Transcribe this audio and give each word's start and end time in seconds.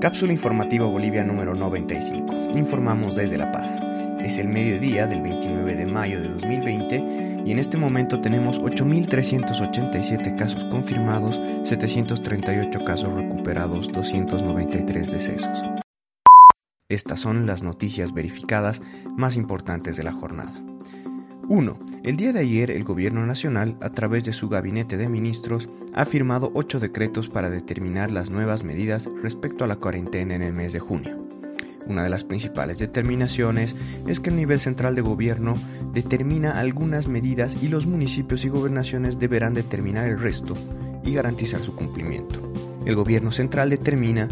Cápsula 0.00 0.32
informativa 0.32 0.86
Bolivia 0.86 1.24
número 1.24 1.56
95. 1.56 2.56
Informamos 2.56 3.16
desde 3.16 3.36
La 3.36 3.50
Paz. 3.50 3.80
Es 4.20 4.38
el 4.38 4.46
mediodía 4.46 5.08
del 5.08 5.22
29 5.22 5.74
de 5.74 5.86
mayo 5.86 6.20
de 6.20 6.28
2020 6.28 7.42
y 7.44 7.50
en 7.50 7.58
este 7.58 7.78
momento 7.78 8.20
tenemos 8.20 8.60
8.387 8.60 10.36
casos 10.36 10.64
confirmados, 10.66 11.40
738 11.64 12.84
casos 12.84 13.12
recuperados, 13.12 13.90
293 13.90 15.10
decesos. 15.10 15.64
Estas 16.88 17.18
son 17.18 17.46
las 17.46 17.64
noticias 17.64 18.14
verificadas 18.14 18.80
más 19.16 19.34
importantes 19.34 19.96
de 19.96 20.04
la 20.04 20.12
jornada. 20.12 20.52
1. 21.48 21.78
El 22.02 22.16
día 22.18 22.34
de 22.34 22.40
ayer 22.40 22.70
el 22.70 22.84
Gobierno 22.84 23.24
Nacional, 23.24 23.78
a 23.80 23.88
través 23.88 24.22
de 24.24 24.34
su 24.34 24.50
gabinete 24.50 24.98
de 24.98 25.08
ministros, 25.08 25.70
ha 25.94 26.04
firmado 26.04 26.50
ocho 26.54 26.78
decretos 26.78 27.30
para 27.30 27.48
determinar 27.48 28.10
las 28.10 28.28
nuevas 28.28 28.64
medidas 28.64 29.08
respecto 29.22 29.64
a 29.64 29.66
la 29.66 29.76
cuarentena 29.76 30.34
en 30.34 30.42
el 30.42 30.52
mes 30.52 30.74
de 30.74 30.80
junio. 30.80 31.26
Una 31.86 32.02
de 32.02 32.10
las 32.10 32.22
principales 32.22 32.78
determinaciones 32.78 33.76
es 34.06 34.20
que 34.20 34.28
el 34.28 34.36
nivel 34.36 34.60
central 34.60 34.94
de 34.94 35.00
gobierno 35.00 35.54
determina 35.94 36.58
algunas 36.58 37.08
medidas 37.08 37.62
y 37.62 37.68
los 37.68 37.86
municipios 37.86 38.44
y 38.44 38.50
gobernaciones 38.50 39.18
deberán 39.18 39.54
determinar 39.54 40.06
el 40.06 40.20
resto 40.20 40.54
y 41.02 41.14
garantizar 41.14 41.60
su 41.60 41.74
cumplimiento. 41.74 42.52
El 42.84 42.94
gobierno 42.94 43.30
central 43.30 43.70
determina 43.70 44.28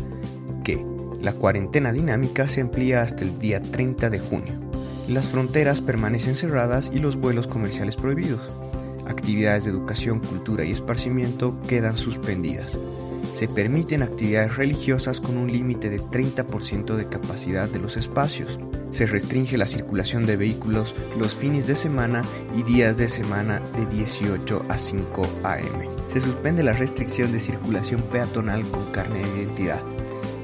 que 0.62 0.84
la 1.22 1.32
cuarentena 1.32 1.94
dinámica 1.94 2.46
se 2.46 2.60
amplía 2.60 3.00
hasta 3.00 3.24
el 3.24 3.38
día 3.38 3.62
30 3.62 4.10
de 4.10 4.18
junio 4.18 4.65
las 5.08 5.28
fronteras 5.28 5.80
permanecen 5.80 6.36
cerradas 6.36 6.90
y 6.92 6.98
los 6.98 7.16
vuelos 7.16 7.46
comerciales 7.46 7.96
prohibidos. 7.96 8.40
Actividades 9.06 9.64
de 9.64 9.70
educación, 9.70 10.18
cultura 10.18 10.64
y 10.64 10.72
esparcimiento 10.72 11.60
quedan 11.68 11.96
suspendidas. 11.96 12.76
Se 13.32 13.46
permiten 13.48 14.02
actividades 14.02 14.56
religiosas 14.56 15.20
con 15.20 15.36
un 15.36 15.52
límite 15.52 15.90
de 15.90 16.00
30% 16.00 16.96
de 16.96 17.06
capacidad 17.06 17.68
de 17.68 17.78
los 17.78 17.96
espacios. 17.96 18.58
Se 18.90 19.06
restringe 19.06 19.58
la 19.58 19.66
circulación 19.66 20.24
de 20.24 20.36
vehículos 20.36 20.94
los 21.20 21.34
fines 21.34 21.66
de 21.66 21.76
semana 21.76 22.22
y 22.56 22.62
días 22.62 22.96
de 22.96 23.08
semana 23.08 23.60
de 23.76 23.86
18 23.86 24.62
a 24.68 24.78
5 24.78 25.28
am. 25.44 25.64
Se 26.10 26.20
suspende 26.20 26.62
la 26.62 26.72
restricción 26.72 27.30
de 27.30 27.40
circulación 27.40 28.00
peatonal 28.10 28.62
con 28.62 28.90
carne 28.90 29.20
de 29.20 29.42
identidad. 29.42 29.82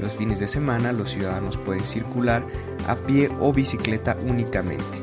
Los 0.02 0.16
fines 0.16 0.40
de 0.40 0.48
semana 0.48 0.90
los 0.90 1.10
ciudadanos 1.10 1.56
pueden 1.56 1.84
circular 1.84 2.44
a 2.88 2.96
pie 2.96 3.30
o 3.38 3.52
bicicleta 3.52 4.16
únicamente, 4.26 4.98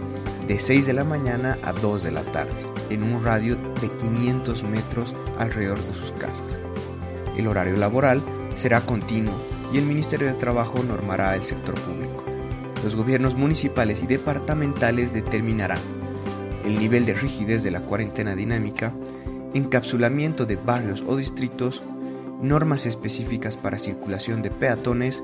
de 0.45 0.59
6 0.59 0.87
de 0.87 0.93
la 0.93 1.05
mañana 1.05 1.57
a 1.63 1.71
2 1.71 2.03
de 2.03 2.11
la 2.11 2.23
tarde, 2.23 2.51
en 2.89 3.03
un 3.03 3.23
radio 3.23 3.55
de 3.55 3.89
500 3.89 4.61
metros 4.65 5.15
alrededor 5.37 5.79
de 5.79 5.93
sus 5.93 6.11
casas. 6.11 6.59
El 7.37 7.47
horario 7.47 7.77
laboral 7.77 8.21
será 8.55 8.81
continuo 8.81 9.33
y 9.71 9.77
el 9.77 9.85
Ministerio 9.85 10.27
de 10.27 10.33
Trabajo 10.33 10.83
normará 10.83 11.33
el 11.33 11.43
sector 11.43 11.75
público. 11.75 12.25
Los 12.83 12.97
gobiernos 12.97 13.35
municipales 13.35 14.03
y 14.03 14.07
departamentales 14.07 15.13
determinarán 15.13 15.79
el 16.65 16.77
nivel 16.77 17.05
de 17.05 17.13
rigidez 17.13 17.63
de 17.63 17.71
la 17.71 17.79
cuarentena 17.79 18.35
dinámica, 18.35 18.93
encapsulamiento 19.53 20.45
de 20.45 20.57
barrios 20.57 21.05
o 21.07 21.15
distritos, 21.15 21.83
normas 22.41 22.85
específicas 22.85 23.57
para 23.57 23.79
circulación 23.79 24.41
de 24.41 24.51
peatones, 24.51 25.23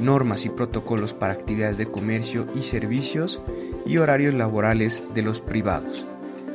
normas 0.00 0.44
y 0.44 0.50
protocolos 0.50 1.14
para 1.14 1.32
actividades 1.32 1.78
de 1.78 1.86
comercio 1.86 2.46
y 2.54 2.60
servicios 2.60 3.40
y 3.86 3.98
horarios 3.98 4.34
laborales 4.34 5.02
de 5.14 5.22
los 5.22 5.40
privados, 5.40 6.06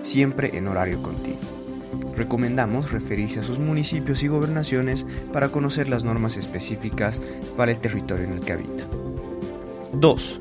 siempre 0.04 0.58
en 0.58 0.68
horario 0.68 1.02
continuo. 1.02 1.40
Recomendamos 2.16 2.92
referirse 2.92 3.40
a 3.40 3.44
sus 3.44 3.60
municipios 3.60 4.24
y 4.24 4.28
gobernaciones 4.28 5.06
para 5.34 5.50
conocer 5.50 5.90
las 5.90 6.06
normas 6.06 6.38
específicas 6.38 7.22
para 7.58 7.72
el 7.72 7.80
territorio 7.80 8.26
en 8.26 8.34
el 8.34 8.42
que 8.42 8.54
habita. 8.54 8.86
2. 9.94 10.40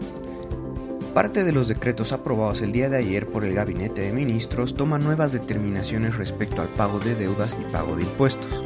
Parte 1.14 1.44
de 1.44 1.52
los 1.52 1.68
decretos 1.68 2.12
aprobados 2.12 2.62
el 2.62 2.72
día 2.72 2.88
de 2.88 2.96
ayer 2.96 3.26
por 3.26 3.44
el 3.44 3.54
Gabinete 3.54 4.02
de 4.02 4.12
Ministros 4.12 4.74
toma 4.74 4.98
nuevas 4.98 5.32
determinaciones 5.32 6.16
respecto 6.16 6.60
al 6.60 6.68
pago 6.68 6.98
de 6.98 7.14
deudas 7.14 7.56
y 7.60 7.72
pago 7.72 7.94
de 7.94 8.02
impuestos. 8.02 8.64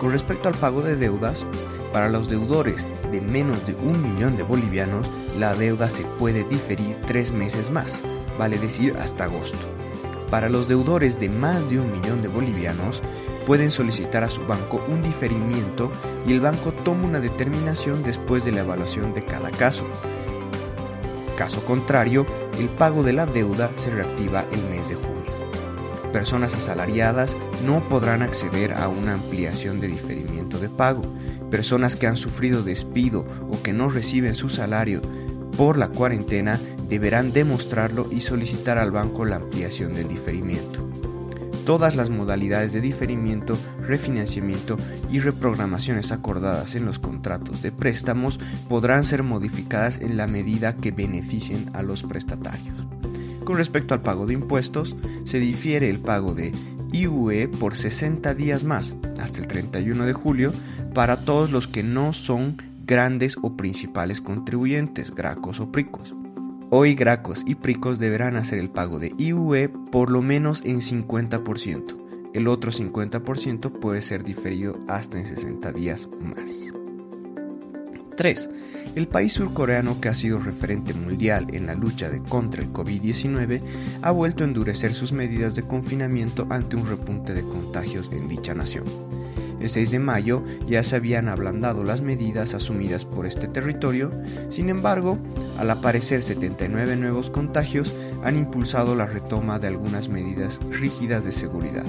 Con 0.00 0.12
respecto 0.12 0.48
al 0.48 0.54
pago 0.54 0.82
de 0.82 0.96
deudas, 0.96 1.44
para 1.92 2.08
los 2.10 2.28
deudores 2.28 2.86
de 3.10 3.22
menos 3.22 3.66
de 3.66 3.74
un 3.74 4.02
millón 4.02 4.36
de 4.36 4.42
bolivianos, 4.42 5.06
la 5.38 5.54
deuda 5.54 5.88
se 5.88 6.02
puede 6.18 6.44
diferir 6.44 6.96
tres 7.06 7.32
meses 7.32 7.70
más, 7.70 8.02
vale 8.38 8.58
decir 8.58 8.94
hasta 8.98 9.24
agosto. 9.24 9.56
Para 10.30 10.50
los 10.50 10.68
deudores 10.68 11.18
de 11.18 11.30
más 11.30 11.70
de 11.70 11.80
un 11.80 11.90
millón 11.92 12.20
de 12.20 12.28
bolivianos, 12.28 13.00
pueden 13.46 13.70
solicitar 13.70 14.22
a 14.22 14.28
su 14.28 14.44
banco 14.44 14.84
un 14.88 15.02
diferimiento 15.02 15.90
y 16.26 16.32
el 16.32 16.40
banco 16.40 16.72
toma 16.72 17.06
una 17.06 17.20
determinación 17.20 18.02
después 18.02 18.44
de 18.44 18.52
la 18.52 18.60
evaluación 18.60 19.14
de 19.14 19.24
cada 19.24 19.50
caso. 19.50 19.84
Caso 21.38 21.64
contrario, 21.64 22.26
el 22.58 22.68
pago 22.68 23.02
de 23.02 23.14
la 23.14 23.24
deuda 23.24 23.70
se 23.76 23.90
reactiva 23.90 24.44
el 24.52 24.62
mes 24.64 24.88
de 24.90 24.96
junio 24.96 25.15
personas 26.16 26.54
asalariadas 26.54 27.36
no 27.66 27.86
podrán 27.90 28.22
acceder 28.22 28.72
a 28.72 28.88
una 28.88 29.12
ampliación 29.12 29.80
de 29.80 29.88
diferimiento 29.88 30.58
de 30.58 30.70
pago. 30.70 31.02
Personas 31.50 31.94
que 31.94 32.06
han 32.06 32.16
sufrido 32.16 32.62
despido 32.62 33.26
o 33.50 33.62
que 33.62 33.74
no 33.74 33.90
reciben 33.90 34.34
su 34.34 34.48
salario 34.48 35.02
por 35.58 35.76
la 35.76 35.88
cuarentena 35.88 36.58
deberán 36.88 37.32
demostrarlo 37.32 38.08
y 38.10 38.20
solicitar 38.20 38.78
al 38.78 38.92
banco 38.92 39.26
la 39.26 39.36
ampliación 39.36 39.92
del 39.92 40.08
diferimiento. 40.08 40.80
Todas 41.66 41.96
las 41.96 42.08
modalidades 42.08 42.72
de 42.72 42.80
diferimiento, 42.80 43.58
refinanciamiento 43.82 44.78
y 45.10 45.18
reprogramaciones 45.18 46.12
acordadas 46.12 46.76
en 46.76 46.86
los 46.86 46.98
contratos 46.98 47.60
de 47.60 47.72
préstamos 47.72 48.40
podrán 48.70 49.04
ser 49.04 49.22
modificadas 49.22 50.00
en 50.00 50.16
la 50.16 50.26
medida 50.26 50.76
que 50.76 50.92
beneficien 50.92 51.68
a 51.74 51.82
los 51.82 52.04
prestatarios. 52.04 52.85
Con 53.46 53.58
respecto 53.58 53.94
al 53.94 54.02
pago 54.02 54.26
de 54.26 54.34
impuestos, 54.34 54.96
se 55.22 55.38
difiere 55.38 55.88
el 55.88 56.00
pago 56.00 56.34
de 56.34 56.52
IUE 56.92 57.46
por 57.46 57.76
60 57.76 58.34
días 58.34 58.64
más, 58.64 58.96
hasta 59.20 59.38
el 59.38 59.46
31 59.46 60.04
de 60.04 60.12
julio, 60.12 60.52
para 60.92 61.24
todos 61.24 61.52
los 61.52 61.68
que 61.68 61.84
no 61.84 62.12
son 62.12 62.56
grandes 62.84 63.36
o 63.40 63.56
principales 63.56 64.20
contribuyentes, 64.20 65.14
gracos 65.14 65.60
o 65.60 65.70
pricos. 65.70 66.12
Hoy 66.70 66.96
gracos 66.96 67.44
y 67.46 67.54
pricos 67.54 68.00
deberán 68.00 68.34
hacer 68.34 68.58
el 68.58 68.68
pago 68.68 68.98
de 68.98 69.12
IUE 69.16 69.68
por 69.92 70.10
lo 70.10 70.22
menos 70.22 70.62
en 70.64 70.80
50%. 70.80 71.94
El 72.34 72.48
otro 72.48 72.72
50% 72.72 73.70
puede 73.70 74.02
ser 74.02 74.24
diferido 74.24 74.80
hasta 74.88 75.20
en 75.20 75.26
60 75.26 75.70
días 75.70 76.08
más. 76.20 76.74
3. 78.16 78.50
El 78.94 79.08
país 79.08 79.34
surcoreano, 79.34 80.00
que 80.00 80.08
ha 80.08 80.14
sido 80.14 80.38
referente 80.38 80.94
mundial 80.94 81.46
en 81.52 81.66
la 81.66 81.74
lucha 81.74 82.10
contra 82.28 82.62
el 82.62 82.72
COVID-19, 82.72 83.60
ha 84.02 84.10
vuelto 84.10 84.42
a 84.42 84.46
endurecer 84.46 84.94
sus 84.94 85.12
medidas 85.12 85.54
de 85.54 85.62
confinamiento 85.62 86.46
ante 86.50 86.76
un 86.76 86.88
repunte 86.88 87.34
de 87.34 87.42
contagios 87.42 88.10
en 88.12 88.28
dicha 88.28 88.54
nación. 88.54 88.84
El 89.66 89.70
6 89.70 89.90
de 89.90 89.98
mayo 89.98 90.44
ya 90.68 90.84
se 90.84 90.94
habían 90.94 91.28
ablandado 91.28 91.82
las 91.82 92.00
medidas 92.00 92.54
asumidas 92.54 93.04
por 93.04 93.26
este 93.26 93.48
territorio, 93.48 94.10
sin 94.48 94.68
embargo, 94.68 95.18
al 95.58 95.68
aparecer 95.72 96.22
79 96.22 96.94
nuevos 96.94 97.30
contagios, 97.30 97.92
han 98.22 98.38
impulsado 98.38 98.94
la 98.94 99.06
retoma 99.06 99.58
de 99.58 99.66
algunas 99.66 100.08
medidas 100.08 100.60
rígidas 100.70 101.24
de 101.24 101.32
seguridad. 101.32 101.82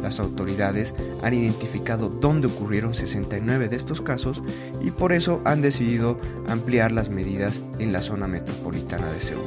Las 0.00 0.20
autoridades 0.20 0.94
han 1.22 1.34
identificado 1.34 2.08
dónde 2.08 2.46
ocurrieron 2.46 2.94
69 2.94 3.68
de 3.68 3.76
estos 3.76 4.00
casos 4.00 4.42
y 4.80 4.90
por 4.90 5.12
eso 5.12 5.42
han 5.44 5.60
decidido 5.60 6.18
ampliar 6.48 6.92
las 6.92 7.10
medidas 7.10 7.60
en 7.78 7.92
la 7.92 8.00
zona 8.00 8.26
metropolitana 8.26 9.12
de 9.12 9.20
Seúl. 9.20 9.44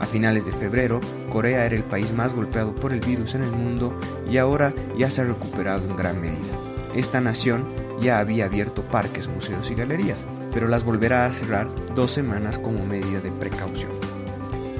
A 0.00 0.06
finales 0.06 0.46
de 0.46 0.52
febrero, 0.52 0.98
Corea 1.30 1.64
era 1.64 1.76
el 1.76 1.84
país 1.84 2.12
más 2.12 2.34
golpeado 2.34 2.74
por 2.74 2.92
el 2.92 2.98
virus 2.98 3.36
en 3.36 3.44
el 3.44 3.52
mundo 3.52 3.96
y 4.28 4.38
ahora 4.38 4.74
ya 4.98 5.08
se 5.08 5.20
ha 5.20 5.24
recuperado 5.24 5.88
en 5.88 5.96
gran 5.96 6.20
medida. 6.20 6.61
Esta 6.94 7.20
nación 7.20 7.66
ya 8.00 8.18
había 8.18 8.46
abierto 8.46 8.82
parques, 8.82 9.28
museos 9.28 9.70
y 9.70 9.74
galerías, 9.74 10.18
pero 10.52 10.68
las 10.68 10.84
volverá 10.84 11.24
a 11.24 11.32
cerrar 11.32 11.68
dos 11.94 12.10
semanas 12.10 12.58
como 12.58 12.84
medida 12.84 13.20
de 13.20 13.30
precaución. 13.32 13.90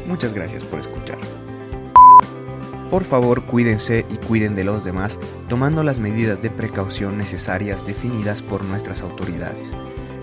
Muchas 0.06 0.34
gracias 0.34 0.64
por 0.64 0.80
escuchar. 0.80 1.18
Por 2.90 3.04
favor, 3.04 3.44
cuídense 3.44 4.04
y 4.10 4.16
cuiden 4.18 4.54
de 4.54 4.64
los 4.64 4.84
demás, 4.84 5.18
tomando 5.48 5.82
las 5.82 5.98
medidas 5.98 6.42
de 6.42 6.50
precaución 6.50 7.16
necesarias 7.16 7.86
definidas 7.86 8.42
por 8.42 8.64
nuestras 8.64 9.00
autoridades. 9.00 9.72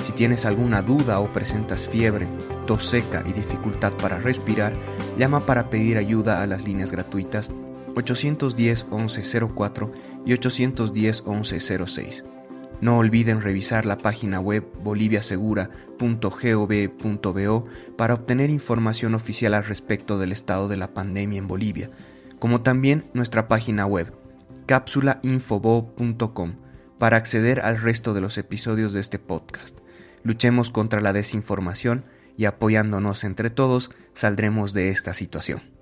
Si 0.06 0.12
tienes 0.12 0.46
alguna 0.46 0.84
duda 0.84 1.20
o 1.20 1.34
presentas 1.34 1.88
fiebre, 1.88 2.28
tos 2.68 2.88
seca 2.88 3.24
y 3.26 3.34
dificultad 3.34 3.94
para 3.94 4.20
respirar, 4.20 4.74
llama 5.18 5.40
para 5.40 5.72
pedir 5.72 5.98
ayuda 5.98 6.44
a 6.44 6.48
las 6.48 6.64
líneas 6.64 6.92
gratuitas 6.92 7.50
810 7.96 8.88
1104 8.92 9.92
y 10.26 10.34
810 10.34 11.26
1106. 11.26 12.26
No 12.82 12.98
olviden 12.98 13.42
revisar 13.42 13.86
la 13.86 13.98
página 13.98 14.40
web 14.40 14.66
boliviasegura.gov.bo 14.84 17.66
para 17.98 18.14
obtener 18.14 18.50
información 18.50 19.16
oficial 19.16 19.54
al 19.54 19.66
respecto 19.66 20.18
del 20.18 20.32
estado 20.32 20.70
de 20.70 20.78
la 20.78 20.94
pandemia 20.94 21.40
en 21.40 21.48
Bolivia 21.48 21.90
como 22.40 22.62
también 22.62 23.04
nuestra 23.14 23.48
página 23.48 23.86
web 23.86 24.14
cápsulainfobo.com 24.66 26.56
para 26.98 27.18
acceder 27.18 27.62
al 27.62 27.82
resto 27.82 28.14
de 28.14 28.22
los 28.22 28.38
episodios 28.38 28.94
de 28.94 29.02
este 29.02 29.20
podcast. 29.20 29.78
Luchemos 30.24 30.70
contra 30.70 31.02
la 31.02 31.14
desinformación 31.14 32.06
y 32.38 32.46
apoyándonos 32.46 33.24
entre 33.24 33.50
todos 33.50 33.92
saldremos 34.14 34.74
de 34.74 34.90
esta 34.90 35.14
situación. 35.14 35.79